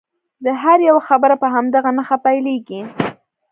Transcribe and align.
د 0.45 0.47
هر 0.61 0.77
یوه 0.89 1.01
خبره 1.07 1.35
په 1.41 1.47
همدغه 1.55 1.89
نښه 1.97 2.17
پیلیږي. 2.25 2.81